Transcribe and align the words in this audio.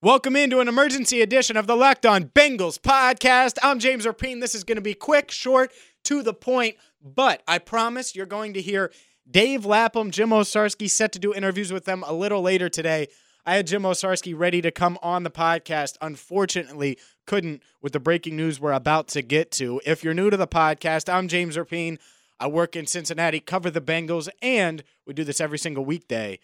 Welcome 0.00 0.36
into 0.36 0.60
an 0.60 0.68
emergency 0.68 1.22
edition 1.22 1.56
of 1.56 1.66
the 1.66 1.74
Locked 1.74 2.06
On 2.06 2.26
Bengals 2.26 2.78
podcast. 2.78 3.58
I'm 3.64 3.80
James 3.80 4.06
Rapien. 4.06 4.40
This 4.40 4.54
is 4.54 4.62
going 4.62 4.76
to 4.76 4.80
be 4.80 4.94
quick, 4.94 5.32
short, 5.32 5.72
to 6.04 6.22
the 6.22 6.32
point, 6.32 6.76
but 7.02 7.42
I 7.48 7.58
promise 7.58 8.14
you're 8.14 8.24
going 8.24 8.54
to 8.54 8.62
hear 8.62 8.92
Dave 9.28 9.66
Lapham, 9.66 10.12
Jim 10.12 10.28
Owczarski 10.28 10.88
set 10.88 11.10
to 11.14 11.18
do 11.18 11.34
interviews 11.34 11.72
with 11.72 11.84
them 11.84 12.04
a 12.06 12.12
little 12.12 12.42
later 12.42 12.68
today. 12.68 13.08
I 13.44 13.56
had 13.56 13.66
Jim 13.66 13.82
Owczarski 13.82 14.38
ready 14.38 14.62
to 14.62 14.70
come 14.70 15.00
on 15.02 15.24
the 15.24 15.32
podcast. 15.32 15.96
Unfortunately, 16.00 16.96
couldn't 17.26 17.64
with 17.82 17.92
the 17.92 17.98
breaking 17.98 18.36
news 18.36 18.60
we're 18.60 18.70
about 18.70 19.08
to 19.08 19.22
get 19.22 19.50
to. 19.52 19.80
If 19.84 20.04
you're 20.04 20.14
new 20.14 20.30
to 20.30 20.36
the 20.36 20.46
podcast, 20.46 21.12
I'm 21.12 21.26
James 21.26 21.56
Rapien. 21.56 21.98
I 22.38 22.46
work 22.46 22.76
in 22.76 22.86
Cincinnati, 22.86 23.40
cover 23.40 23.68
the 23.68 23.80
Bengals, 23.80 24.28
and 24.40 24.84
we 25.08 25.12
do 25.14 25.24
this 25.24 25.40
every 25.40 25.58
single 25.58 25.84
weekday. 25.84 26.38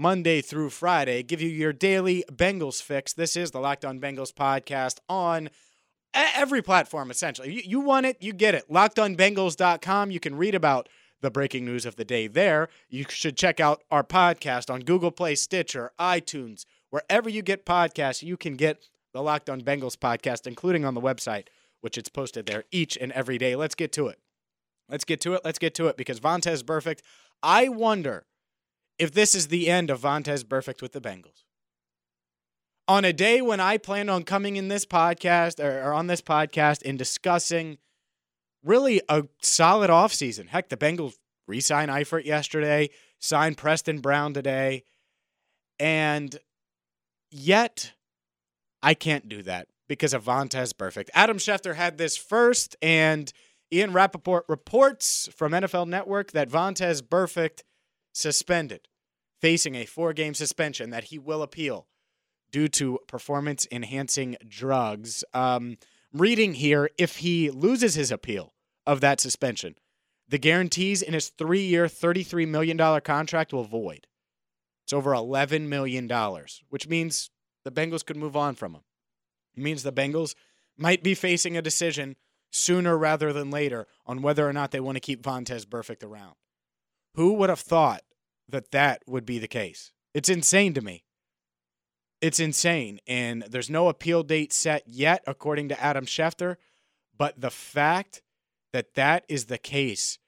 Monday 0.00 0.40
through 0.40 0.70
Friday, 0.70 1.24
give 1.24 1.42
you 1.42 1.48
your 1.48 1.72
daily 1.72 2.24
Bengals 2.30 2.80
fix. 2.80 3.12
This 3.12 3.36
is 3.36 3.50
the 3.50 3.58
Locked 3.58 3.84
On 3.84 3.98
Bengals 3.98 4.32
podcast 4.32 4.98
on 5.08 5.50
every 6.14 6.62
platform, 6.62 7.10
essentially. 7.10 7.52
You, 7.52 7.62
you 7.64 7.80
want 7.80 8.06
it, 8.06 8.16
you 8.20 8.32
get 8.32 8.54
it. 8.54 8.70
LockedOnBengals.com. 8.70 10.12
You 10.12 10.20
can 10.20 10.36
read 10.36 10.54
about 10.54 10.88
the 11.20 11.32
breaking 11.32 11.64
news 11.64 11.84
of 11.84 11.96
the 11.96 12.04
day 12.04 12.28
there. 12.28 12.68
You 12.88 13.06
should 13.08 13.36
check 13.36 13.58
out 13.58 13.82
our 13.90 14.04
podcast 14.04 14.72
on 14.72 14.82
Google 14.82 15.10
Play, 15.10 15.34
Stitcher, 15.34 15.90
iTunes, 15.98 16.64
wherever 16.90 17.28
you 17.28 17.42
get 17.42 17.66
podcasts. 17.66 18.22
You 18.22 18.36
can 18.36 18.54
get 18.54 18.88
the 19.12 19.20
Locked 19.20 19.50
On 19.50 19.60
Bengals 19.60 19.96
podcast, 19.96 20.46
including 20.46 20.84
on 20.84 20.94
the 20.94 21.00
website, 21.00 21.48
which 21.80 21.98
it's 21.98 22.08
posted 22.08 22.46
there 22.46 22.62
each 22.70 22.96
and 22.96 23.10
every 23.10 23.36
day. 23.36 23.56
Let's 23.56 23.74
get 23.74 23.90
to 23.94 24.06
it. 24.06 24.20
Let's 24.88 25.04
get 25.04 25.20
to 25.22 25.34
it. 25.34 25.40
Let's 25.44 25.58
get 25.58 25.74
to 25.74 25.88
it 25.88 25.96
because 25.96 26.20
Vontaze 26.20 26.62
Burfict. 26.62 27.00
I 27.42 27.68
wonder 27.68 28.26
if 28.98 29.12
this 29.12 29.34
is 29.34 29.48
the 29.48 29.68
end 29.68 29.90
of 29.90 30.00
Vontaze 30.00 30.44
Burfict 30.44 30.82
with 30.82 30.92
the 30.92 31.00
Bengals. 31.00 31.44
On 32.86 33.04
a 33.04 33.12
day 33.12 33.42
when 33.42 33.60
I 33.60 33.76
plan 33.76 34.08
on 34.08 34.22
coming 34.22 34.56
in 34.56 34.68
this 34.68 34.86
podcast 34.86 35.62
or, 35.62 35.82
or 35.82 35.92
on 35.92 36.06
this 36.06 36.22
podcast 36.22 36.82
and 36.84 36.98
discussing 36.98 37.78
really 38.64 39.00
a 39.08 39.24
solid 39.42 39.90
offseason. 39.90 40.48
Heck, 40.48 40.68
the 40.68 40.76
Bengals 40.76 41.14
re 41.46 41.60
signed 41.60 41.90
Eifert 41.90 42.24
yesterday, 42.24 42.90
signed 43.18 43.56
Preston 43.56 44.00
Brown 44.00 44.34
today, 44.34 44.84
and 45.78 46.36
yet 47.30 47.92
I 48.82 48.94
can't 48.94 49.28
do 49.28 49.42
that 49.42 49.68
because 49.88 50.14
of 50.14 50.24
Vontaze 50.24 50.72
Burfict. 50.72 51.08
Adam 51.14 51.38
Schefter 51.38 51.74
had 51.74 51.98
this 51.98 52.16
first, 52.16 52.76
and 52.82 53.32
Ian 53.72 53.92
Rapoport 53.92 54.44
reports 54.48 55.28
from 55.34 55.52
NFL 55.52 55.88
Network 55.88 56.32
that 56.32 56.50
Vontaze 56.50 57.02
Burfict 57.02 57.62
suspended, 58.18 58.88
facing 59.40 59.74
a 59.74 59.86
four 59.86 60.12
game 60.12 60.34
suspension 60.34 60.90
that 60.90 61.04
he 61.04 61.18
will 61.18 61.42
appeal 61.42 61.86
due 62.50 62.68
to 62.68 62.98
performance 63.06 63.66
enhancing 63.70 64.36
drugs. 64.46 65.24
Um, 65.32 65.78
reading 66.12 66.54
here 66.54 66.90
if 66.98 67.18
he 67.18 67.50
loses 67.50 67.94
his 67.94 68.10
appeal 68.10 68.54
of 68.86 69.00
that 69.00 69.20
suspension, 69.20 69.74
the 70.28 70.38
guarantees 70.38 71.00
in 71.00 71.14
his 71.14 71.28
three 71.28 71.64
year, 71.64 71.86
$33 71.86 72.48
million 72.48 73.00
contract 73.00 73.52
will 73.52 73.64
void. 73.64 74.06
It's 74.84 74.92
over 74.92 75.12
$11 75.12 75.68
million, 75.68 76.10
which 76.70 76.88
means 76.88 77.30
the 77.64 77.70
Bengals 77.70 78.04
could 78.04 78.16
move 78.16 78.36
on 78.36 78.54
from 78.54 78.74
him. 78.74 78.82
It 79.56 79.62
means 79.62 79.82
the 79.82 79.92
Bengals 79.92 80.34
might 80.76 81.02
be 81.02 81.14
facing 81.14 81.56
a 81.56 81.62
decision 81.62 82.16
sooner 82.50 82.96
rather 82.96 83.32
than 83.32 83.50
later 83.50 83.86
on 84.06 84.22
whether 84.22 84.48
or 84.48 84.52
not 84.52 84.70
they 84.70 84.80
want 84.80 84.96
to 84.96 85.00
keep 85.00 85.22
Vontaze 85.22 85.66
Burfict 85.66 86.02
around. 86.02 86.34
Who 87.14 87.34
would 87.34 87.50
have 87.50 87.60
thought 87.60 88.02
that 88.48 88.70
that 88.72 89.02
would 89.06 89.26
be 89.26 89.38
the 89.38 89.48
case? 89.48 89.92
It's 90.14 90.28
insane 90.28 90.74
to 90.74 90.80
me. 90.80 91.04
It's 92.20 92.40
insane. 92.40 92.98
And 93.06 93.42
there's 93.42 93.70
no 93.70 93.88
appeal 93.88 94.22
date 94.22 94.52
set 94.52 94.82
yet, 94.86 95.22
according 95.26 95.68
to 95.68 95.80
Adam 95.80 96.06
Schefter. 96.06 96.56
But 97.16 97.40
the 97.40 97.50
fact 97.50 98.22
that 98.72 98.94
that 98.94 99.24
is 99.28 99.46
the 99.46 99.58
case, 99.58 100.18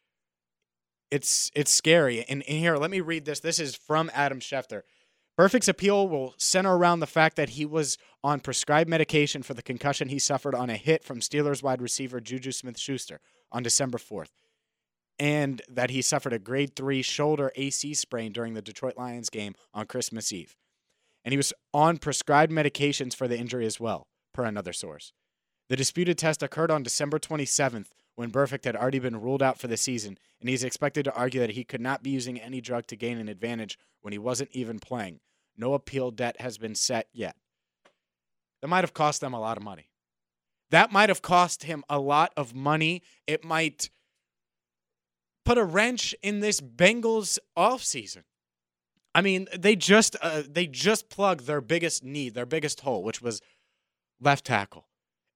it's 1.10 1.50
it's 1.54 1.70
scary. 1.70 2.24
And, 2.28 2.42
and 2.48 2.58
here, 2.58 2.76
let 2.76 2.90
me 2.90 3.00
read 3.00 3.24
this. 3.24 3.40
This 3.40 3.58
is 3.58 3.74
from 3.74 4.10
Adam 4.14 4.40
Schefter. 4.40 4.82
Burfict's 5.36 5.68
appeal 5.68 6.06
will 6.06 6.34
center 6.36 6.76
around 6.76 7.00
the 7.00 7.06
fact 7.06 7.36
that 7.36 7.50
he 7.50 7.64
was 7.64 7.96
on 8.22 8.40
prescribed 8.40 8.90
medication 8.90 9.42
for 9.42 9.54
the 9.54 9.62
concussion 9.62 10.08
he 10.08 10.18
suffered 10.18 10.54
on 10.54 10.68
a 10.68 10.76
hit 10.76 11.02
from 11.02 11.20
Steelers 11.20 11.62
wide 11.62 11.80
receiver 11.80 12.20
Juju 12.20 12.52
Smith 12.52 12.78
Schuster 12.78 13.20
on 13.50 13.62
December 13.62 13.96
4th, 13.96 14.28
and 15.20 15.60
that 15.68 15.90
he 15.90 16.00
suffered 16.00 16.32
a 16.32 16.38
grade 16.38 16.74
3 16.74 17.02
shoulder 17.02 17.52
AC 17.54 17.92
sprain 17.92 18.32
during 18.32 18.54
the 18.54 18.62
Detroit 18.62 18.96
Lions 18.96 19.28
game 19.28 19.54
on 19.74 19.84
Christmas 19.84 20.32
Eve. 20.32 20.56
And 21.22 21.34
he 21.34 21.36
was 21.36 21.52
on 21.74 21.98
prescribed 21.98 22.50
medications 22.50 23.14
for 23.14 23.28
the 23.28 23.38
injury 23.38 23.66
as 23.66 23.78
well, 23.78 24.06
per 24.32 24.44
another 24.44 24.72
source. 24.72 25.12
The 25.68 25.76
disputed 25.76 26.16
test 26.16 26.42
occurred 26.42 26.70
on 26.70 26.82
December 26.82 27.18
27th 27.18 27.88
when 28.16 28.30
Burfict 28.30 28.64
had 28.64 28.74
already 28.74 28.98
been 28.98 29.20
ruled 29.20 29.42
out 29.42 29.58
for 29.58 29.68
the 29.68 29.76
season, 29.76 30.16
and 30.40 30.48
he's 30.48 30.64
expected 30.64 31.04
to 31.04 31.14
argue 31.14 31.40
that 31.40 31.50
he 31.50 31.64
could 31.64 31.82
not 31.82 32.02
be 32.02 32.10
using 32.10 32.40
any 32.40 32.62
drug 32.62 32.86
to 32.86 32.96
gain 32.96 33.18
an 33.18 33.28
advantage 33.28 33.78
when 34.00 34.12
he 34.12 34.18
wasn't 34.18 34.50
even 34.52 34.78
playing. 34.78 35.20
No 35.54 35.74
appeal 35.74 36.10
debt 36.10 36.40
has 36.40 36.56
been 36.56 36.74
set 36.74 37.08
yet. 37.12 37.36
That 38.62 38.68
might 38.68 38.84
have 38.84 38.94
cost 38.94 39.20
them 39.20 39.34
a 39.34 39.40
lot 39.40 39.58
of 39.58 39.62
money. 39.62 39.90
That 40.70 40.90
might 40.90 41.10
have 41.10 41.20
cost 41.20 41.64
him 41.64 41.84
a 41.90 41.98
lot 41.98 42.32
of 42.38 42.54
money. 42.54 43.02
It 43.26 43.44
might 43.44 43.90
put 45.44 45.58
a 45.58 45.64
wrench 45.64 46.14
in 46.22 46.40
this 46.40 46.60
Bengals 46.60 47.38
offseason. 47.56 48.22
I 49.14 49.22
mean, 49.22 49.48
they 49.56 49.74
just 49.74 50.16
uh, 50.22 50.42
they 50.48 50.66
just 50.66 51.08
plugged 51.08 51.46
their 51.46 51.60
biggest 51.60 52.04
need, 52.04 52.34
their 52.34 52.46
biggest 52.46 52.80
hole, 52.80 53.02
which 53.02 53.20
was 53.20 53.40
left 54.20 54.44
tackle. 54.44 54.86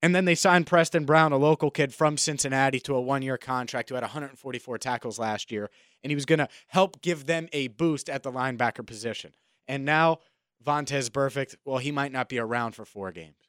And 0.04 0.14
then 0.14 0.26
they 0.26 0.34
signed 0.34 0.66
Preston 0.66 1.06
Brown, 1.06 1.32
a 1.32 1.38
local 1.38 1.70
kid 1.70 1.94
from 1.94 2.18
Cincinnati, 2.18 2.78
to 2.80 2.94
a 2.94 3.00
one 3.00 3.22
year 3.22 3.38
contract 3.38 3.88
who 3.88 3.94
had 3.94 4.02
144 4.04 4.76
tackles 4.78 5.18
last 5.18 5.50
year. 5.50 5.70
And 6.02 6.10
he 6.10 6.14
was 6.14 6.26
going 6.26 6.40
to 6.40 6.48
help 6.68 7.00
give 7.00 7.24
them 7.24 7.48
a 7.54 7.68
boost 7.68 8.10
at 8.10 8.22
the 8.22 8.30
linebacker 8.30 8.86
position. 8.86 9.32
And 9.66 9.86
now 9.86 10.18
Vontaze 10.62 11.08
Burfict, 11.08 11.56
well, 11.64 11.78
he 11.78 11.90
might 11.90 12.12
not 12.12 12.28
be 12.28 12.38
around 12.38 12.72
for 12.72 12.84
four 12.84 13.12
games. 13.12 13.48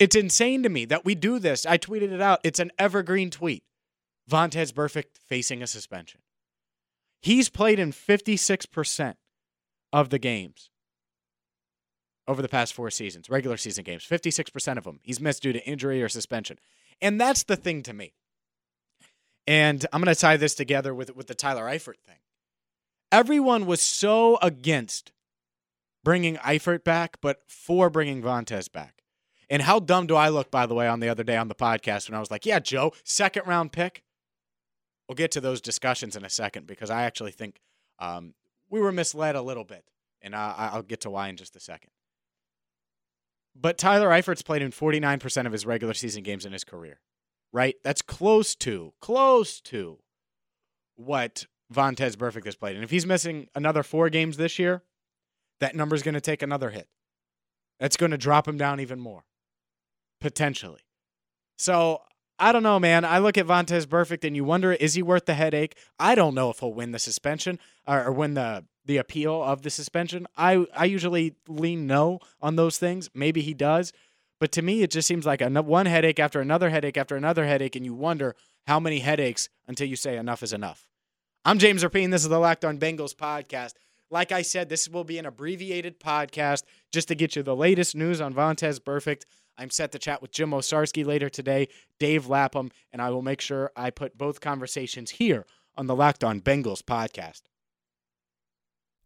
It's 0.00 0.16
insane 0.16 0.62
to 0.64 0.68
me 0.68 0.84
that 0.86 1.04
we 1.04 1.14
do 1.14 1.38
this. 1.38 1.64
I 1.64 1.78
tweeted 1.78 2.10
it 2.10 2.20
out. 2.20 2.40
It's 2.42 2.58
an 2.58 2.72
evergreen 2.78 3.30
tweet. 3.30 3.62
Vontaze 4.28 4.72
Burfict 4.72 5.18
facing 5.26 5.62
a 5.62 5.66
suspension. 5.66 6.20
He's 7.20 7.48
played 7.48 7.78
in 7.78 7.92
56% 7.92 9.14
of 9.92 10.10
the 10.10 10.18
games 10.18 10.70
over 12.26 12.42
the 12.42 12.48
past 12.48 12.72
four 12.74 12.90
seasons, 12.90 13.28
regular 13.28 13.56
season 13.56 13.84
games. 13.84 14.06
56% 14.08 14.78
of 14.78 14.84
them 14.84 15.00
he's 15.02 15.20
missed 15.20 15.42
due 15.42 15.52
to 15.52 15.64
injury 15.66 16.02
or 16.02 16.08
suspension. 16.08 16.58
And 17.02 17.20
that's 17.20 17.42
the 17.42 17.56
thing 17.56 17.82
to 17.82 17.92
me. 17.92 18.14
And 19.46 19.84
I'm 19.92 20.02
going 20.02 20.14
to 20.14 20.20
tie 20.20 20.36
this 20.36 20.54
together 20.54 20.94
with, 20.94 21.14
with 21.16 21.26
the 21.26 21.34
Tyler 21.34 21.64
Eifert 21.64 21.98
thing. 21.98 22.18
Everyone 23.10 23.66
was 23.66 23.82
so 23.82 24.38
against 24.40 25.12
bringing 26.04 26.36
Eifert 26.36 26.84
back, 26.84 27.16
but 27.20 27.40
for 27.48 27.90
bringing 27.90 28.22
Vontaze 28.22 28.70
back. 28.70 29.02
And 29.48 29.62
how 29.62 29.80
dumb 29.80 30.06
do 30.06 30.14
I 30.14 30.28
look, 30.28 30.50
by 30.50 30.66
the 30.66 30.74
way, 30.74 30.86
on 30.86 31.00
the 31.00 31.08
other 31.08 31.24
day 31.24 31.36
on 31.36 31.48
the 31.48 31.56
podcast 31.56 32.08
when 32.08 32.16
I 32.16 32.20
was 32.20 32.30
like, 32.30 32.46
yeah, 32.46 32.60
Joe, 32.60 32.92
second 33.02 33.46
round 33.46 33.72
pick? 33.72 34.04
We'll 35.10 35.16
get 35.16 35.32
to 35.32 35.40
those 35.40 35.60
discussions 35.60 36.14
in 36.14 36.24
a 36.24 36.30
second 36.30 36.68
because 36.68 36.88
I 36.88 37.02
actually 37.02 37.32
think 37.32 37.60
um, 37.98 38.34
we 38.70 38.78
were 38.78 38.92
misled 38.92 39.34
a 39.34 39.42
little 39.42 39.64
bit. 39.64 39.82
And 40.22 40.36
I'll 40.36 40.82
get 40.82 41.00
to 41.00 41.10
why 41.10 41.26
in 41.26 41.36
just 41.36 41.56
a 41.56 41.58
second. 41.58 41.90
But 43.56 43.76
Tyler 43.76 44.10
Eifert's 44.10 44.42
played 44.42 44.62
in 44.62 44.70
49% 44.70 45.46
of 45.46 45.52
his 45.52 45.66
regular 45.66 45.94
season 45.94 46.22
games 46.22 46.46
in 46.46 46.52
his 46.52 46.62
career, 46.62 47.00
right? 47.52 47.74
That's 47.82 48.02
close 48.02 48.54
to, 48.54 48.92
close 49.00 49.60
to 49.62 49.98
what 50.94 51.46
Vontaze 51.74 52.14
Burfict 52.14 52.44
has 52.44 52.54
played. 52.54 52.76
And 52.76 52.84
if 52.84 52.90
he's 52.90 53.04
missing 53.04 53.48
another 53.56 53.82
four 53.82 54.10
games 54.10 54.36
this 54.36 54.60
year, 54.60 54.84
that 55.58 55.74
number's 55.74 56.04
going 56.04 56.14
to 56.14 56.20
take 56.20 56.40
another 56.40 56.70
hit. 56.70 56.86
That's 57.80 57.96
going 57.96 58.12
to 58.12 58.16
drop 58.16 58.46
him 58.46 58.56
down 58.56 58.78
even 58.78 59.00
more, 59.00 59.24
potentially. 60.20 60.82
So 61.58 62.02
I 62.42 62.52
don't 62.52 62.62
know, 62.62 62.80
man. 62.80 63.04
I 63.04 63.18
look 63.18 63.36
at 63.36 63.46
Vontaze 63.46 63.84
Burfict 63.86 64.24
and 64.26 64.34
you 64.34 64.44
wonder, 64.44 64.72
is 64.72 64.94
he 64.94 65.02
worth 65.02 65.26
the 65.26 65.34
headache? 65.34 65.76
I 65.98 66.14
don't 66.14 66.34
know 66.34 66.48
if 66.50 66.60
he'll 66.60 66.72
win 66.72 66.92
the 66.92 66.98
suspension 66.98 67.58
or, 67.86 68.04
or 68.04 68.12
win 68.12 68.34
the 68.34 68.64
the 68.86 68.96
appeal 68.96 69.42
of 69.42 69.60
the 69.62 69.68
suspension. 69.70 70.26
I 70.38 70.66
I 70.74 70.86
usually 70.86 71.34
lean 71.46 71.86
no 71.86 72.18
on 72.40 72.56
those 72.56 72.78
things. 72.78 73.10
Maybe 73.14 73.42
he 73.42 73.52
does, 73.54 73.92
But 74.40 74.52
to 74.52 74.62
me, 74.62 74.82
it 74.82 74.90
just 74.90 75.06
seems 75.06 75.26
like 75.26 75.42
ano- 75.42 75.62
one 75.62 75.84
headache 75.86 76.18
after 76.18 76.40
another 76.40 76.70
headache 76.70 76.96
after 76.96 77.14
another 77.14 77.44
headache, 77.44 77.76
and 77.76 77.84
you 77.84 77.92
wonder 77.94 78.34
how 78.66 78.80
many 78.80 79.00
headaches 79.00 79.50
until 79.68 79.86
you 79.86 79.96
say 79.96 80.16
enough 80.16 80.42
is 80.42 80.54
enough. 80.54 80.88
I'm 81.44 81.58
James 81.58 81.84
Rapien. 81.84 82.10
This 82.10 82.22
is 82.22 82.30
the 82.30 82.38
Locked 82.38 82.64
On 82.64 82.78
Bengals 82.78 83.14
podcast. 83.14 83.74
Like 84.10 84.32
I 84.32 84.42
said, 84.42 84.68
this 84.68 84.88
will 84.88 85.04
be 85.04 85.18
an 85.18 85.26
abbreviated 85.26 86.00
podcast 86.00 86.64
just 86.90 87.08
to 87.08 87.14
get 87.14 87.36
you 87.36 87.42
the 87.42 87.54
latest 87.54 87.94
news 87.94 88.20
on 88.20 88.34
Vontaze 88.34 88.80
Burfict. 88.80 89.22
I'm 89.60 89.68
set 89.68 89.92
to 89.92 89.98
chat 89.98 90.22
with 90.22 90.32
Jim 90.32 90.52
Owczarski 90.52 91.04
later 91.04 91.28
today, 91.28 91.68
Dave 91.98 92.26
Lapham, 92.26 92.70
and 92.94 93.02
I 93.02 93.10
will 93.10 93.20
make 93.20 93.42
sure 93.42 93.70
I 93.76 93.90
put 93.90 94.16
both 94.16 94.40
conversations 94.40 95.10
here 95.10 95.44
on 95.76 95.86
the 95.86 95.94
Locked 95.94 96.24
On 96.24 96.40
Bengals 96.40 96.82
podcast. 96.82 97.42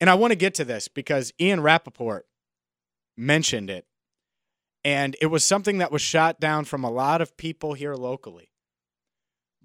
And 0.00 0.08
I 0.08 0.14
want 0.14 0.30
to 0.32 0.36
get 0.36 0.54
to 0.54 0.64
this 0.64 0.88
because 0.88 1.32
Ian 1.40 1.60
Rapoport 1.60 2.26
mentioned 3.16 3.68
it. 3.68 3.86
And 4.84 5.16
it 5.20 5.26
was 5.26 5.44
something 5.44 5.78
that 5.78 5.90
was 5.90 6.02
shot 6.02 6.38
down 6.38 6.64
from 6.64 6.84
a 6.84 6.90
lot 6.90 7.20
of 7.20 7.36
people 7.36 7.74
here 7.74 7.94
locally. 7.94 8.50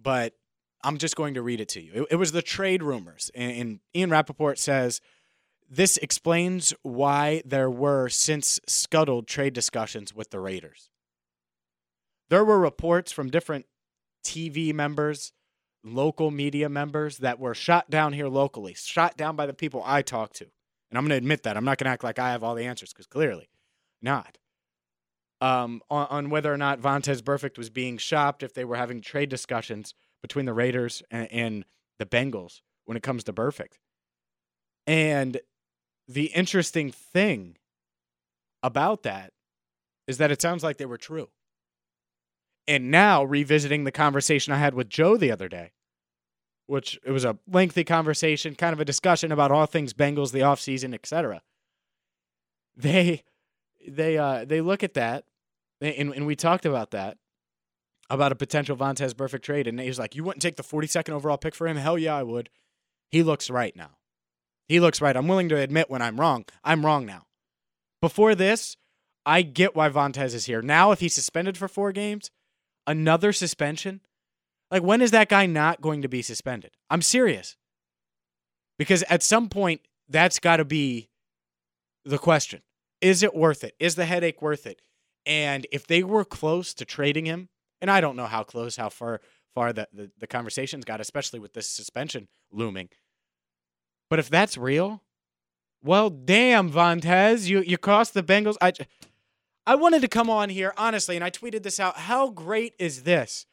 But 0.01 0.33
I'm 0.83 0.97
just 0.97 1.15
going 1.15 1.35
to 1.35 1.41
read 1.41 1.61
it 1.61 1.69
to 1.69 1.81
you. 1.81 1.91
It, 1.93 2.07
it 2.11 2.15
was 2.15 2.31
the 2.31 2.41
trade 2.41 2.83
rumors. 2.83 3.31
And, 3.35 3.51
and 3.51 3.79
Ian 3.95 4.09
Rapoport 4.09 4.57
says 4.57 5.01
this 5.69 5.97
explains 5.97 6.73
why 6.81 7.41
there 7.45 7.69
were 7.69 8.09
since 8.09 8.59
scuttled 8.67 9.27
trade 9.27 9.53
discussions 9.53 10.13
with 10.13 10.31
the 10.31 10.39
Raiders. 10.39 10.89
There 12.29 12.43
were 12.43 12.59
reports 12.59 13.11
from 13.11 13.29
different 13.29 13.65
TV 14.25 14.73
members 14.73 15.31
local 15.83 16.31
media 16.31 16.69
members 16.69 17.17
that 17.19 17.39
were 17.39 17.53
shot 17.53 17.89
down 17.89 18.13
here 18.13 18.27
locally, 18.27 18.73
shot 18.73 19.17
down 19.17 19.35
by 19.35 19.45
the 19.45 19.53
people 19.53 19.83
I 19.85 20.01
talk 20.01 20.33
to. 20.33 20.45
And 20.89 20.97
I'm 20.97 21.03
going 21.03 21.09
to 21.09 21.17
admit 21.17 21.43
that. 21.43 21.57
I'm 21.57 21.65
not 21.65 21.77
going 21.77 21.85
to 21.85 21.91
act 21.91 22.03
like 22.03 22.19
I 22.19 22.31
have 22.31 22.43
all 22.43 22.55
the 22.55 22.65
answers 22.65 22.93
because 22.93 23.07
clearly 23.07 23.49
not. 24.01 24.37
Um, 25.41 25.81
on, 25.89 26.07
on, 26.09 26.29
whether 26.29 26.53
or 26.53 26.57
not 26.57 26.79
Vontaze 26.79 27.21
Burfict 27.21 27.57
was 27.57 27.69
being 27.69 27.97
shopped, 27.97 28.43
if 28.43 28.53
they 28.53 28.63
were 28.63 28.77
having 28.77 29.01
trade 29.01 29.27
discussions 29.27 29.93
between 30.21 30.45
the 30.45 30.53
Raiders 30.53 31.03
and, 31.11 31.29
and 31.31 31.65
the 31.99 32.05
Bengals 32.05 32.61
when 32.85 32.95
it 32.95 33.03
comes 33.03 33.25
to 33.25 33.33
Burfict. 33.33 33.79
And 34.87 35.41
the 36.07 36.27
interesting 36.27 36.91
thing 36.91 37.57
about 38.61 39.03
that 39.03 39.33
is 40.07 40.17
that 40.17 40.31
it 40.31 40.41
sounds 40.41 40.63
like 40.63 40.77
they 40.77 40.85
were 40.85 40.97
true. 40.97 41.29
And 42.67 42.91
now 42.91 43.23
revisiting 43.23 43.83
the 43.83 43.91
conversation 43.91 44.53
I 44.53 44.57
had 44.57 44.73
with 44.73 44.89
Joe 44.89 45.17
the 45.17 45.31
other 45.31 45.49
day, 45.49 45.71
which 46.65 46.99
it 47.05 47.11
was 47.11 47.25
a 47.25 47.37
lengthy 47.47 47.83
conversation, 47.83 48.55
kind 48.55 48.73
of 48.73 48.79
a 48.79 48.85
discussion 48.85 49.31
about 49.31 49.51
all 49.51 49.65
things 49.65 49.93
Bengals, 49.93 50.31
the 50.31 50.39
offseason, 50.39 50.93
etc. 50.93 51.41
They 52.75 53.23
they 53.85 54.17
uh 54.17 54.45
they 54.45 54.61
look 54.61 54.81
at 54.81 54.93
that 54.93 55.25
and, 55.81 56.13
and 56.13 56.25
we 56.25 56.35
talked 56.35 56.65
about 56.65 56.91
that 56.91 57.17
about 58.09 58.31
a 58.31 58.35
potential 58.35 58.77
Vontaze 58.77 59.13
Burfict 59.13 59.41
trade, 59.41 59.67
and 59.67 59.79
he's 59.79 59.99
like, 59.99 60.15
"You 60.15 60.23
wouldn't 60.23 60.41
take 60.41 60.55
the 60.55 60.63
42nd 60.63 61.09
overall 61.09 61.37
pick 61.37 61.55
for 61.55 61.67
him? 61.67 61.77
Hell 61.77 61.97
yeah, 61.97 62.15
I 62.15 62.23
would." 62.23 62.49
He 63.09 63.23
looks 63.23 63.49
right 63.49 63.75
now. 63.75 63.97
He 64.67 64.79
looks 64.79 65.01
right. 65.01 65.15
I'm 65.15 65.27
willing 65.27 65.49
to 65.49 65.57
admit 65.57 65.89
when 65.89 66.01
I'm 66.01 66.19
wrong. 66.19 66.45
I'm 66.63 66.85
wrong 66.85 67.05
now. 67.05 67.23
Before 68.01 68.35
this, 68.35 68.77
I 69.25 69.41
get 69.41 69.75
why 69.75 69.89
Vontaze 69.89 70.33
is 70.33 70.45
here. 70.45 70.61
Now, 70.61 70.91
if 70.91 70.99
he's 70.99 71.13
suspended 71.13 71.57
for 71.57 71.67
four 71.67 71.91
games, 71.91 72.31
another 72.87 73.31
suspension? 73.31 74.01
Like, 74.71 74.83
when 74.83 75.01
is 75.01 75.11
that 75.11 75.29
guy 75.29 75.45
not 75.45 75.81
going 75.81 76.01
to 76.01 76.07
be 76.07 76.21
suspended? 76.21 76.71
I'm 76.89 77.01
serious. 77.01 77.57
Because 78.79 79.03
at 79.03 79.21
some 79.21 79.49
point, 79.49 79.81
that's 80.09 80.39
got 80.39 80.57
to 80.57 80.65
be 80.65 81.09
the 82.05 82.17
question. 82.17 82.61
Is 83.01 83.23
it 83.23 83.35
worth 83.35 83.63
it? 83.63 83.75
Is 83.79 83.95
the 83.95 84.05
headache 84.05 84.41
worth 84.41 84.65
it? 84.65 84.81
And 85.25 85.67
if 85.71 85.87
they 85.87 86.03
were 86.03 86.25
close 86.25 86.73
to 86.75 86.85
trading 86.85 87.25
him, 87.25 87.49
and 87.81 87.91
I 87.91 88.01
don't 88.01 88.15
know 88.15 88.25
how 88.25 88.43
close, 88.43 88.75
how 88.75 88.89
far 88.89 89.21
far 89.53 89.71
the, 89.71 89.87
the, 89.93 90.11
the 90.19 90.27
conversations 90.27 90.83
got, 90.83 90.99
especially 90.99 91.39
with 91.39 91.53
this 91.53 91.69
suspension 91.69 92.27
looming. 92.51 92.89
But 94.09 94.19
if 94.19 94.29
that's 94.29 94.57
real, 94.57 95.03
well, 95.83 96.09
damn, 96.09 96.71
Vontaze, 96.71 97.47
you 97.47 97.61
you 97.61 97.77
cost 97.77 98.13
the 98.13 98.23
Bengals. 98.23 98.55
I 98.61 98.73
I 99.65 99.75
wanted 99.75 100.01
to 100.01 100.07
come 100.07 100.29
on 100.29 100.49
here, 100.49 100.73
honestly, 100.77 101.15
and 101.15 101.23
I 101.23 101.29
tweeted 101.29 101.63
this 101.63 101.79
out. 101.79 101.97
How 101.97 102.29
great 102.29 102.73
is 102.79 103.03
this? 103.03 103.45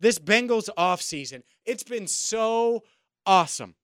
This 0.00 0.18
Bengals 0.18 0.68
offseason. 0.78 1.42
It's 1.66 1.82
been 1.82 2.06
so 2.06 2.84
awesome. 3.26 3.74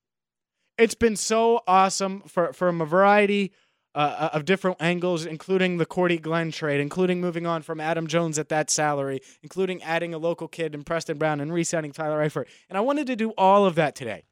It's 0.77 0.95
been 0.95 1.15
so 1.15 1.61
awesome 1.67 2.21
for, 2.21 2.53
from 2.53 2.81
a 2.81 2.85
variety 2.85 3.51
uh, 3.93 4.29
of 4.33 4.45
different 4.45 4.77
angles, 4.81 5.25
including 5.25 5.77
the 5.77 5.85
Cordy 5.85 6.17
Glenn 6.17 6.51
trade, 6.51 6.81
including 6.81 7.21
moving 7.21 7.45
on 7.45 7.61
from 7.61 7.79
Adam 7.79 8.07
Jones 8.07 8.39
at 8.39 8.49
that 8.49 8.69
salary, 8.69 9.21
including 9.43 9.81
adding 9.83 10.13
a 10.13 10.17
local 10.17 10.47
kid 10.47 10.73
in 10.73 10.83
Preston 10.83 11.17
Brown 11.17 11.39
and 11.39 11.53
re-signing 11.53 11.91
Tyler 11.91 12.25
Eifert. 12.25 12.45
And 12.67 12.77
I 12.77 12.81
wanted 12.81 13.07
to 13.07 13.15
do 13.15 13.29
all 13.37 13.65
of 13.65 13.75
that 13.75 13.95
today. 13.95 14.23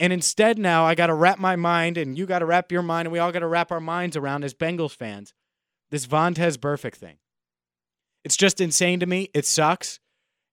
And 0.00 0.12
instead, 0.12 0.58
now 0.58 0.84
I 0.84 0.94
got 0.94 1.06
to 1.06 1.14
wrap 1.14 1.38
my 1.38 1.54
mind, 1.54 1.96
and 1.96 2.18
you 2.18 2.26
got 2.26 2.40
to 2.40 2.46
wrap 2.46 2.72
your 2.72 2.82
mind, 2.82 3.06
and 3.06 3.12
we 3.12 3.20
all 3.20 3.30
got 3.30 3.38
to 3.38 3.46
wrap 3.46 3.70
our 3.70 3.80
minds 3.80 4.16
around 4.16 4.42
as 4.42 4.52
Bengals 4.52 4.94
fans 4.94 5.32
this 5.92 6.06
Vontaze 6.06 6.56
Burfict 6.56 6.96
thing. 6.96 7.18
It's 8.24 8.36
just 8.36 8.60
insane 8.60 8.98
to 9.00 9.06
me. 9.06 9.28
It 9.34 9.44
sucks. 9.44 10.00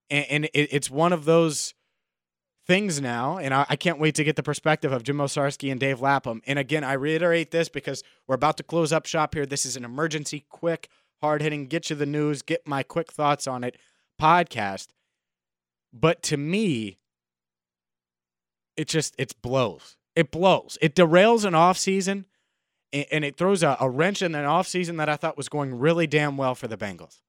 And, 0.09 0.25
and 0.29 0.45
it, 0.45 0.67
it's 0.71 0.91
one 0.91 1.13
of 1.13 1.23
those 1.23 1.73
things 2.67 2.99
now. 2.99 3.37
And 3.37 3.53
I, 3.53 3.65
I, 3.69 3.75
can't 3.77 3.99
wait 3.99 4.15
to 4.15 4.23
get 4.25 4.35
the 4.35 4.43
perspective 4.43 4.91
of 4.91 5.03
Jim 5.03 5.17
Owczarski 5.17 5.71
and 5.71 5.79
Dave 5.79 6.01
Lapham. 6.01 6.41
And 6.45 6.59
again, 6.59 6.83
I 6.83 6.93
reiterate 6.93 7.51
this 7.51 7.69
because 7.69 8.03
we're 8.27 8.35
about 8.35 8.57
to 8.57 8.63
close 8.63 8.91
up 8.91 9.05
shop 9.05 9.33
here. 9.33 9.45
This 9.45 9.65
is 9.65 9.77
an 9.77 9.85
emergency, 9.85 10.45
quick, 10.49 10.89
hard 11.21 11.41
hitting, 11.41 11.67
get 11.67 11.89
you 11.89 11.95
the 11.95 12.05
news, 12.05 12.41
get 12.41 12.67
my 12.67 12.83
quick 12.83 13.11
thoughts 13.11 13.47
on 13.47 13.63
it 13.63 13.77
podcast. 14.21 14.89
But 15.93 16.21
to 16.23 16.37
me, 16.37 16.99
it 18.75 18.89
just 18.89 19.15
it 19.17 19.33
blows. 19.41 19.95
It 20.17 20.31
blows. 20.31 20.77
It 20.81 20.95
derails 20.95 21.45
an 21.45 21.55
off 21.55 21.77
season 21.77 22.25
and 22.91 23.23
it 23.23 23.37
throws 23.37 23.63
a, 23.63 23.77
a 23.79 23.89
wrench 23.89 24.21
in 24.21 24.35
an 24.35 24.45
offseason 24.45 24.97
that 24.97 25.09
I 25.09 25.15
thought 25.15 25.37
was 25.37 25.49
going 25.49 25.77
really 25.77 26.07
damn 26.07 26.37
well 26.37 26.55
for 26.55 26.67
the 26.67 26.77
Bengals. 26.77 27.19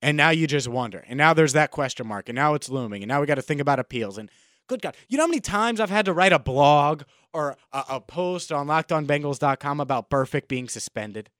And 0.00 0.16
now 0.16 0.30
you 0.30 0.46
just 0.46 0.68
wonder. 0.68 1.04
And 1.08 1.16
now 1.16 1.32
there's 1.32 1.52
that 1.52 1.70
question 1.70 2.06
mark. 2.06 2.28
And 2.28 2.36
now 2.36 2.54
it's 2.54 2.68
looming. 2.68 3.02
And 3.02 3.08
now 3.08 3.20
we 3.20 3.26
got 3.26 3.36
to 3.36 3.42
think 3.42 3.60
about 3.60 3.78
appeals. 3.78 4.18
And 4.18 4.30
good 4.68 4.82
God, 4.82 4.96
you 5.08 5.16
know 5.16 5.24
how 5.24 5.28
many 5.28 5.40
times 5.40 5.80
I've 5.80 5.90
had 5.90 6.04
to 6.06 6.12
write 6.12 6.32
a 6.32 6.38
blog 6.40 7.02
or 7.32 7.56
a, 7.72 7.84
a 7.90 8.00
post 8.00 8.50
on 8.50 8.66
lockedonbengals.com 8.66 9.80
about 9.80 10.10
Burfict 10.10 10.48
being 10.48 10.68
suspended? 10.68 11.30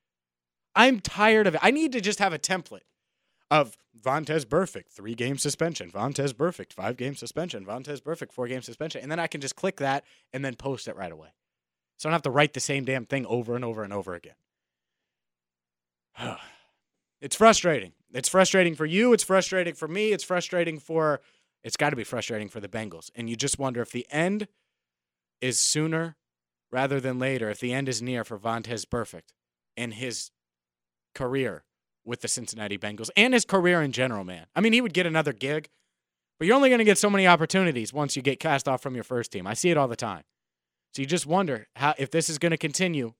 I'm 0.74 1.00
tired 1.00 1.46
of 1.46 1.56
it. 1.56 1.60
I 1.62 1.70
need 1.70 1.92
to 1.92 2.00
just 2.00 2.20
have 2.20 2.32
a 2.32 2.38
template 2.38 2.80
of 3.50 3.76
Vontaze 4.00 4.46
Burfict, 4.46 4.88
three 4.90 5.14
game 5.14 5.36
suspension, 5.36 5.90
Vontaze 5.90 6.32
Burfict, 6.32 6.72
five 6.72 6.96
game 6.96 7.14
suspension, 7.14 7.66
Vontaze 7.66 8.00
Burfict, 8.00 8.32
four 8.32 8.46
game 8.46 8.62
suspension. 8.62 9.02
And 9.02 9.10
then 9.10 9.20
I 9.20 9.26
can 9.26 9.40
just 9.40 9.56
click 9.56 9.76
that 9.76 10.04
and 10.32 10.44
then 10.44 10.54
post 10.54 10.88
it 10.88 10.96
right 10.96 11.12
away. 11.12 11.28
So 12.02 12.08
I 12.08 12.10
don't 12.10 12.16
have 12.16 12.22
to 12.22 12.30
write 12.32 12.52
the 12.52 12.58
same 12.58 12.84
damn 12.84 13.06
thing 13.06 13.24
over 13.26 13.54
and 13.54 13.64
over 13.64 13.84
and 13.84 13.92
over 13.92 14.16
again. 14.16 14.34
it's 17.20 17.36
frustrating. 17.36 17.92
It's 18.12 18.28
frustrating 18.28 18.74
for 18.74 18.86
you. 18.86 19.12
It's 19.12 19.22
frustrating 19.22 19.74
for 19.74 19.86
me. 19.86 20.10
It's 20.10 20.24
frustrating 20.24 20.80
for, 20.80 21.20
it's 21.62 21.76
got 21.76 21.90
to 21.90 21.96
be 21.96 22.02
frustrating 22.02 22.48
for 22.48 22.58
the 22.58 22.66
Bengals. 22.66 23.12
And 23.14 23.30
you 23.30 23.36
just 23.36 23.56
wonder 23.56 23.80
if 23.80 23.92
the 23.92 24.04
end 24.10 24.48
is 25.40 25.60
sooner 25.60 26.16
rather 26.72 26.98
than 26.98 27.20
later, 27.20 27.48
if 27.50 27.60
the 27.60 27.72
end 27.72 27.88
is 27.88 28.02
near 28.02 28.24
for 28.24 28.36
Vontaze 28.36 28.84
Burfict 28.84 29.30
and 29.76 29.94
his 29.94 30.32
career 31.14 31.62
with 32.04 32.20
the 32.20 32.26
Cincinnati 32.26 32.78
Bengals 32.78 33.10
and 33.16 33.32
his 33.32 33.44
career 33.44 33.80
in 33.80 33.92
general, 33.92 34.24
man. 34.24 34.46
I 34.56 34.60
mean, 34.60 34.72
he 34.72 34.80
would 34.80 34.92
get 34.92 35.06
another 35.06 35.32
gig, 35.32 35.68
but 36.40 36.48
you're 36.48 36.56
only 36.56 36.68
going 36.68 36.80
to 36.80 36.84
get 36.84 36.98
so 36.98 37.10
many 37.10 37.28
opportunities 37.28 37.92
once 37.92 38.16
you 38.16 38.22
get 38.22 38.40
cast 38.40 38.66
off 38.66 38.82
from 38.82 38.96
your 38.96 39.04
first 39.04 39.30
team. 39.30 39.46
I 39.46 39.54
see 39.54 39.70
it 39.70 39.76
all 39.76 39.86
the 39.86 39.94
time. 39.94 40.24
So 40.92 41.02
you 41.02 41.06
just 41.06 41.26
wonder 41.26 41.68
how 41.76 41.94
if 41.98 42.10
this 42.10 42.28
is 42.28 42.38
going 42.38 42.50
to 42.50 42.58
continue, 42.58 43.14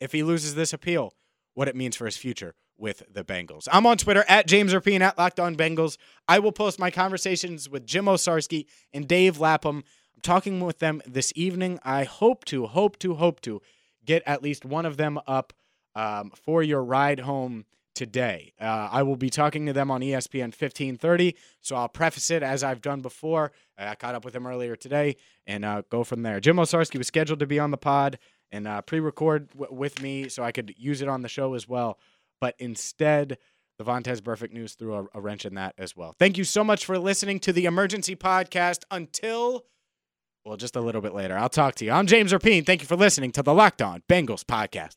if 0.00 0.12
he 0.12 0.22
loses 0.22 0.54
this 0.54 0.72
appeal, 0.72 1.14
what 1.54 1.68
it 1.68 1.74
means 1.76 1.96
for 1.96 2.04
his 2.04 2.16
future 2.16 2.54
with 2.78 3.02
the 3.12 3.24
Bengals. 3.24 3.68
I'm 3.70 3.86
on 3.86 3.98
Twitter 3.98 4.24
at 4.28 4.46
James 4.46 4.72
Rapien 4.72 5.00
at 5.00 5.18
Locked 5.18 5.40
On 5.40 5.54
Bengals. 5.56 5.96
I 6.28 6.38
will 6.38 6.52
post 6.52 6.78
my 6.78 6.90
conversations 6.90 7.68
with 7.68 7.86
Jim 7.86 8.06
Owczarski 8.06 8.66
and 8.92 9.06
Dave 9.06 9.38
Lapham. 9.38 9.84
I'm 10.14 10.22
talking 10.22 10.60
with 10.60 10.78
them 10.78 11.02
this 11.06 11.32
evening. 11.36 11.78
I 11.84 12.04
hope 12.04 12.44
to, 12.46 12.66
hope 12.66 12.98
to, 13.00 13.14
hope 13.14 13.40
to 13.42 13.60
get 14.04 14.22
at 14.26 14.42
least 14.42 14.64
one 14.64 14.86
of 14.86 14.96
them 14.96 15.18
up 15.26 15.52
um, 15.94 16.30
for 16.34 16.62
your 16.62 16.82
ride 16.82 17.20
home 17.20 17.64
today. 18.00 18.54
Uh, 18.58 18.88
I 18.90 19.02
will 19.02 19.16
be 19.16 19.28
talking 19.28 19.66
to 19.66 19.74
them 19.74 19.90
on 19.90 20.00
ESPN 20.00 20.54
1530, 20.56 21.36
so 21.60 21.76
I'll 21.76 21.86
preface 21.86 22.30
it 22.30 22.42
as 22.42 22.64
I've 22.64 22.80
done 22.80 23.02
before. 23.02 23.52
I 23.76 23.94
caught 23.94 24.14
up 24.14 24.24
with 24.24 24.32
them 24.32 24.46
earlier 24.46 24.74
today 24.74 25.16
and 25.46 25.66
uh, 25.66 25.82
go 25.90 26.02
from 26.02 26.22
there. 26.22 26.40
Jim 26.40 26.56
Owczarski 26.56 26.96
was 26.96 27.08
scheduled 27.08 27.40
to 27.40 27.46
be 27.46 27.58
on 27.58 27.72
the 27.72 27.76
pod 27.76 28.18
and 28.50 28.66
uh, 28.66 28.80
pre-record 28.80 29.50
w- 29.50 29.70
with 29.78 30.00
me 30.00 30.30
so 30.30 30.42
I 30.42 30.50
could 30.50 30.72
use 30.78 31.02
it 31.02 31.08
on 31.08 31.20
the 31.20 31.28
show 31.28 31.52
as 31.52 31.68
well, 31.68 31.98
but 32.40 32.54
instead. 32.58 33.36
The 33.78 33.84
Vontaze 33.86 34.20
Burfict 34.20 34.52
News 34.52 34.74
threw 34.74 34.94
a, 34.94 35.06
a 35.14 35.22
wrench 35.22 35.46
in 35.46 35.54
that 35.54 35.74
as 35.78 35.96
well. 35.96 36.14
Thank 36.18 36.36
you 36.36 36.44
so 36.44 36.62
much 36.62 36.84
for 36.84 36.98
listening 36.98 37.40
to 37.40 37.50
the 37.50 37.64
Emergency 37.64 38.14
Podcast. 38.14 38.82
Until 38.90 39.64
well, 40.44 40.58
just 40.58 40.76
a 40.76 40.82
little 40.82 41.00
bit 41.00 41.14
later. 41.14 41.34
I'll 41.38 41.48
talk 41.48 41.76
to 41.76 41.86
you. 41.86 41.92
I'm 41.92 42.06
James 42.06 42.30
Rapien. 42.30 42.66
Thank 42.66 42.82
you 42.82 42.86
for 42.86 42.96
listening 42.96 43.32
to 43.32 43.42
the 43.42 43.54
Locked 43.54 43.80
On 43.80 44.02
Bengals 44.06 44.44
podcast. 44.44 44.96